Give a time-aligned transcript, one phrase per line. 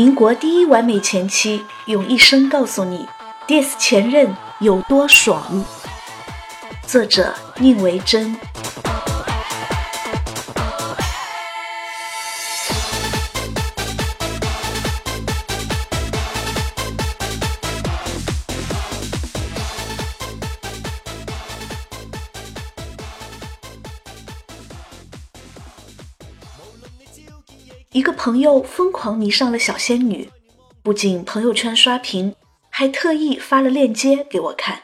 [0.00, 3.06] 民国第一完美前妻用一生告诉你
[3.46, 5.62] ，diss 前任有多爽。
[6.86, 8.34] 作者：宁为真。
[28.22, 30.28] 朋友疯狂迷上了小仙女，
[30.82, 32.36] 不仅朋友圈刷屏，
[32.68, 34.82] 还特意发了链接给我看，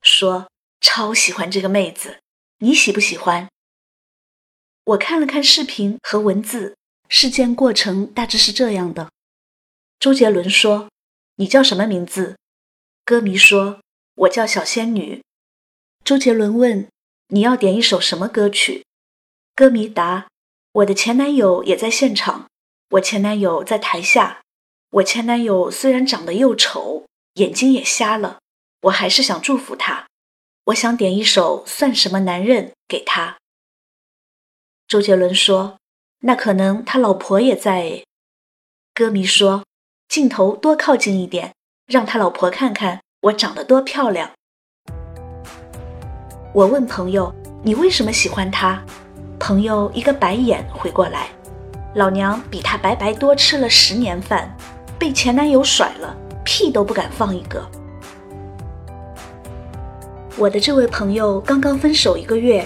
[0.00, 0.48] 说
[0.80, 2.20] 超喜欢这个妹子，
[2.60, 3.50] 你喜不喜欢？
[4.84, 6.74] 我看了看视频和文字，
[7.10, 9.10] 事件过程大致是这样的：
[9.98, 10.88] 周杰伦说
[11.36, 12.38] ：“你叫什么名字？”
[13.04, 13.82] 歌迷说
[14.24, 15.22] ：“我叫小仙女。”
[16.02, 16.88] 周杰伦问
[17.28, 18.86] ：“你要点一首什么歌曲？”
[19.54, 20.28] 歌迷答。
[20.72, 22.39] 我的前男友也在现场，
[22.90, 24.40] 我前男友在台下。
[24.90, 28.40] 我前男友虽然长得又丑，眼睛也瞎了，
[28.82, 30.08] 我还是想祝福他。
[30.64, 33.36] 我想点一首《算什么男人》给他。
[34.88, 35.78] 周杰伦说
[36.26, 38.02] ：“那可能他老婆也在。”
[38.92, 39.64] 歌迷说
[40.08, 41.54] ：“镜头多靠近一点，
[41.86, 44.32] 让他老婆看看我长得多漂亮。”
[46.52, 48.84] 我问朋友：“你为什么喜欢他？”
[49.38, 51.30] 朋友一个白眼回过来，
[51.94, 54.56] 老娘比他白白多吃了十年饭，
[54.96, 57.68] 被前男友甩了，屁都不敢放一个。
[60.36, 62.64] 我的这位朋友刚刚分手一个月，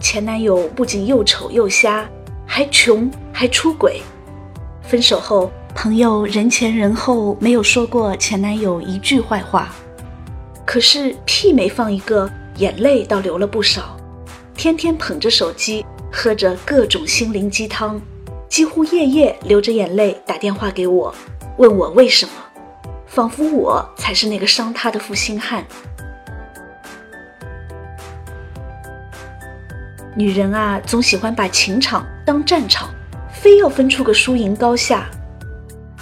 [0.00, 2.08] 前男友不仅又丑又瞎，
[2.46, 4.00] 还穷还出轨。
[4.82, 9.68] 分手后，朋友人前人后没有说过前男友一句坏话，
[10.64, 13.96] 可是屁没放一个，眼泪倒流了不少，
[14.56, 15.84] 天天捧着手机。
[16.14, 17.98] 喝着各种心灵鸡汤，
[18.52, 21.14] 几乎夜夜流着眼泪打电话给我，
[21.56, 22.32] 问我为什么，
[23.06, 25.64] 仿佛我才是那个伤他的负心汉。
[30.14, 32.90] 女人啊，总喜欢把情场当战场，
[33.32, 35.08] 非要分出个输赢高下。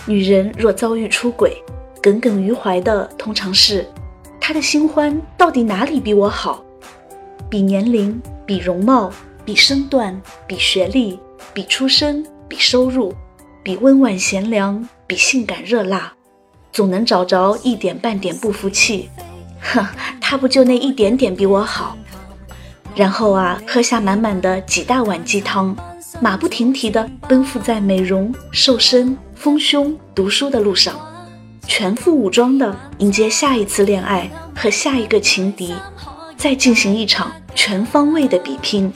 [0.04, 1.56] 女人若遭遇出轨，
[2.02, 3.86] 耿耿于怀的通常是，
[4.40, 6.64] 她的新欢到底哪里比我好？
[7.48, 9.08] 比年龄，比容貌。
[9.42, 11.18] 比身段，比学历，
[11.54, 13.14] 比出身，比收入，
[13.62, 16.12] 比温婉贤良，比性感热辣，
[16.72, 19.08] 总能找着一点半点不服气。
[19.60, 19.86] 哼，
[20.20, 21.96] 他不就那一点点比我好？
[22.96, 25.76] 然后啊，喝下满满的几大碗鸡汤，
[26.20, 30.98] 马不停蹄地奔赴在美容、瘦身、丰胸、读书的路上，
[31.68, 35.72] 全副武装地迎接下一次恋爱和下一个情敌，
[36.36, 38.92] 再进行一场全方位的比拼。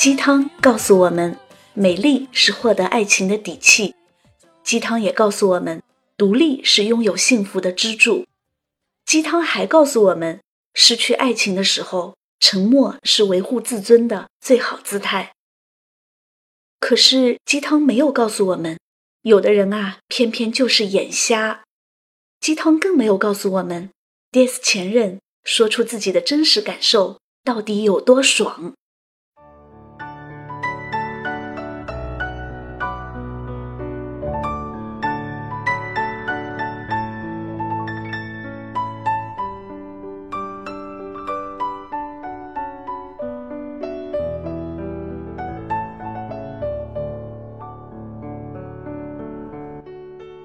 [0.00, 1.38] 鸡汤告诉我们，
[1.74, 3.94] 美丽是获得爱情的底气。
[4.64, 5.82] 鸡汤也告诉我们，
[6.16, 8.24] 独立是拥有幸福的支柱。
[9.04, 10.40] 鸡汤还告诉我们，
[10.72, 15.34] 失去爱情的时候，沉默是维护自尊的最好姿态。
[16.78, 18.78] 可是鸡汤没有告诉我们，
[19.20, 21.64] 有的人啊，偏偏就是眼瞎。
[22.40, 23.90] 鸡汤更没有告诉我们
[24.32, 28.72] ，diss 前任，说出自己的真实感受，到底有多爽。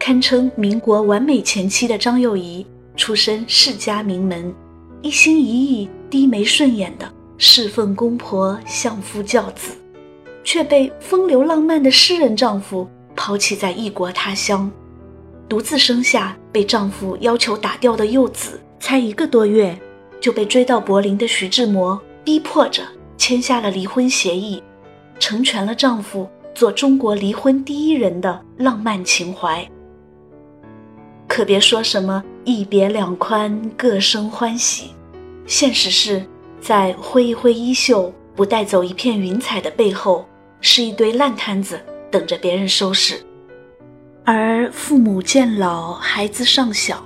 [0.06, 2.64] 堪称民国完美前妻的张幼仪，
[2.96, 4.54] 出身世家名门，
[5.02, 9.72] 一心一意、低眉顺眼的侍奉公婆、相夫教子，
[10.44, 14.72] 却被风流浪漫的诗人丈夫抛弃在异国他乡，
[15.50, 19.76] 独自生下被丈夫要求打掉的幼子，才一个多月
[20.22, 22.84] 就被追到柏林的徐志摩逼迫着
[23.18, 24.62] 签下了离婚协议，
[25.18, 29.68] 成全了丈夫做中国离婚第一人的浪漫情怀。
[31.36, 34.92] 可别说什么一别两宽，各生欢喜。
[35.46, 36.26] 现实是，
[36.62, 40.26] 在挥一挥衣袖，不带走一片云彩的背后，
[40.62, 41.78] 是一堆烂摊子，
[42.10, 43.22] 等着别人收拾。
[44.24, 47.04] 而父母渐老，孩子尚小，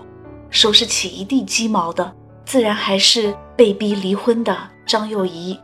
[0.52, 2.14] 收拾起一地鸡毛的，
[2.46, 4.56] 自然还是被逼离婚的
[4.86, 5.60] 张幼仪。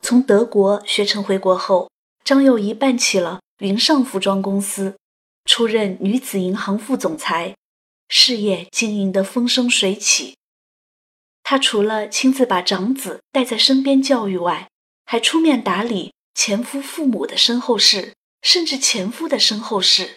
[0.00, 1.90] 从德国学成回国后，
[2.24, 4.96] 张幼仪办起了云上服装公司，
[5.44, 7.54] 出任女子银行副总裁，
[8.08, 10.34] 事业经营得风生水起。
[11.44, 14.68] 她除了亲自把长子带在身边教育外，
[15.04, 20.16] 还出面打理前夫父母的身后事，甚至前夫的身后事。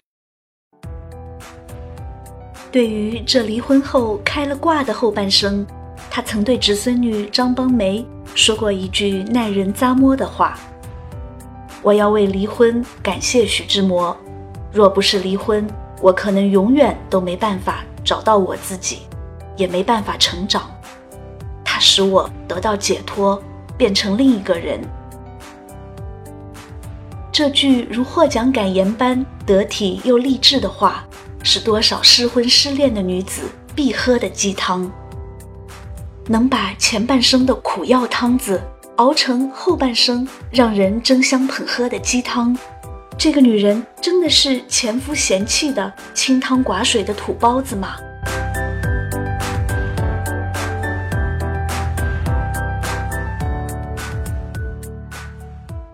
[2.71, 5.63] 对于这离婚后开了挂的后半生，
[6.09, 8.03] 她曾对侄孙女张邦梅。
[8.33, 10.59] 说过一句耐人咂摸的话
[11.85, 14.17] ：“我要为离婚感谢徐志摩，
[14.73, 15.67] 若不是离婚，
[16.01, 19.01] 我可能永远都没办法找到我自己，
[19.55, 20.63] 也没办法成长。
[21.63, 23.39] 它使我得到解脱，
[23.77, 24.81] 变成另一个人。”
[27.31, 31.05] 这句如获奖感言般得体又励志的话，
[31.43, 33.43] 是多少失婚失恋的女子
[33.75, 34.91] 必喝的鸡汤。
[36.25, 38.59] 能把前半生的苦药汤子
[38.97, 42.57] 熬成后半生让人争相捧喝的鸡汤，
[43.17, 47.97] 这个女人真的是前夫嫌弃的清汤寡水的土包子吗？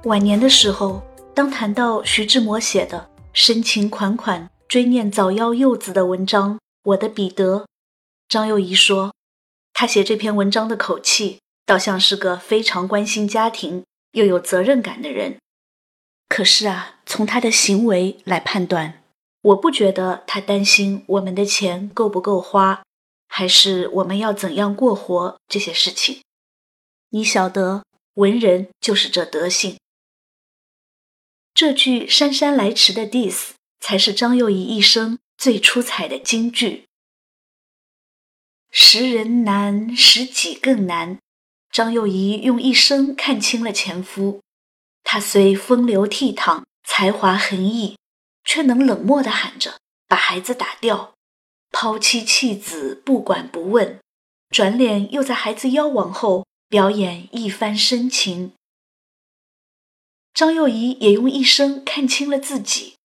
[0.03, 1.01] 晚年的时候，
[1.33, 7.61] 当谈到徐志摩写的深情款款追念早夭幼子的文章《我的彼得》，
[8.29, 9.11] 张幼仪说。
[9.73, 11.39] 他写这篇文章的口气，
[11.71, 15.37] 倒像是个非常关心家庭又有责任感的人。
[16.27, 19.01] 可是啊，从他的行为来判断，
[19.41, 22.83] 我不觉得他担心我们的钱够不够花，
[23.29, 26.19] 还是我们要怎样过活这些事情。
[27.11, 27.85] 你晓得，
[28.15, 29.77] 文人就是这德性。
[31.53, 36.83] 这句姗姗来迟的 diss，才是张幼仪一生最出彩的金句。
[38.69, 41.17] 识人难，识己更难。
[41.71, 44.41] 张幼仪用一生看清了前夫，
[45.03, 47.97] 他虽风流倜傥、才华横溢，
[48.43, 51.13] 却能冷漠地喊着把孩子打掉，
[51.71, 53.99] 抛妻弃子，不管不问，
[54.49, 58.51] 转脸又在孩子夭亡后表演一番深情。
[60.33, 62.95] 张幼仪也用一生看清了自己，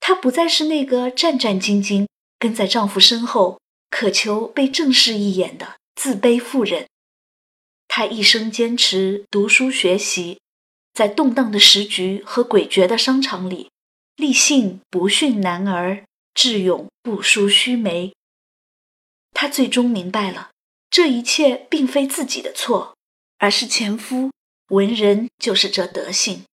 [0.00, 2.06] 她不再是那个战战兢兢
[2.38, 3.58] 跟在丈夫身后。
[3.94, 6.88] 渴求被正视一眼的自卑妇人，
[7.94, 10.40] 她一生坚持读书学习，
[10.94, 13.68] 在动荡的时局和诡谲的商场里，
[14.16, 18.14] 立信不逊男儿，智勇不输须眉。
[19.34, 20.52] 她最终明白了，
[20.88, 22.96] 这一切并非自己的错，
[23.36, 24.30] 而是前夫
[24.70, 26.44] 文人就是这德性。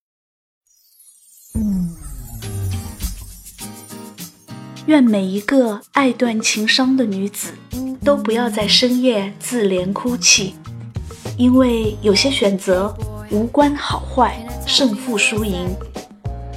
[4.88, 7.54] 愿每一个爱断情伤的女子，
[8.04, 10.56] 都不要在深夜自怜哭泣，
[11.40, 12.94] 因为有些选择
[13.32, 15.74] 无关好坏、胜负输赢，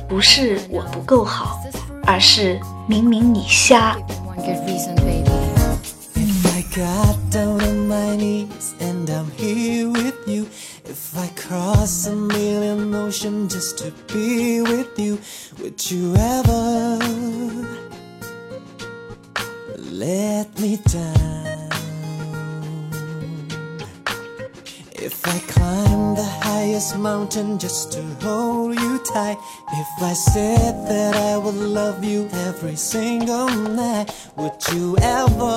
[0.08, 1.60] 不是我不够好，
[2.04, 3.96] 而是明明你瞎。
[19.92, 21.41] let me down.
[25.04, 29.36] If I climb the highest mountain just to hold you tight,
[29.72, 35.56] if I said that I would love you every single night, would you ever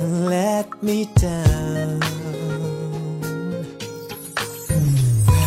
[0.00, 2.02] let me down?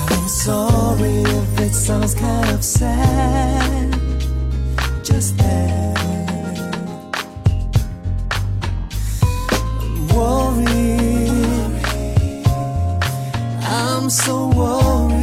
[0.08, 3.92] I'm sorry if it sounds kind of sad
[5.04, 6.03] just there.
[14.26, 15.23] So worried